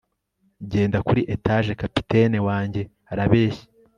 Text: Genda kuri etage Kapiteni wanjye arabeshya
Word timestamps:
Genda 0.71 0.97
kuri 1.07 1.21
etage 1.35 1.71
Kapiteni 1.81 2.37
wanjye 2.47 2.81
arabeshya 3.11 3.65